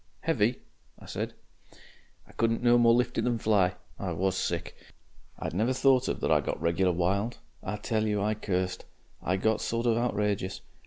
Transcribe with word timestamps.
"Heavy?" 0.21 0.61
I 0.97 1.05
said. 1.05 1.35
"I 2.25 2.31
couldn't 2.31 2.63
no 2.63 2.79
more 2.79 2.95
lift 2.95 3.19
it 3.19 3.21
than 3.21 3.37
fly. 3.37 3.75
I 3.99 4.13
WAS 4.13 4.35
sick. 4.35 4.75
I'd 5.37 5.53
never 5.53 5.73
thought 5.73 6.07
of 6.07 6.21
that 6.21 6.31
I 6.31 6.41
got 6.41 6.59
regular 6.59 6.91
wild 6.91 7.37
I 7.61 7.75
tell 7.75 8.07
you, 8.07 8.19
I 8.19 8.33
cursed. 8.33 8.85
I 9.21 9.37
got 9.37 9.61
sort 9.61 9.85
of 9.85 9.97
outrageous. 9.97 10.61